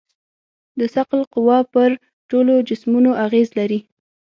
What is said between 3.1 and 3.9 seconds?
اغېز لري.